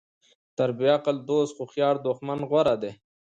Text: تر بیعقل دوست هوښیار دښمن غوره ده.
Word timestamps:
تر 0.57 0.69
بیعقل 0.79 1.17
دوست 1.29 1.53
هوښیار 1.59 1.95
دښمن 2.05 2.39
غوره 2.49 2.75
ده. 2.81 2.91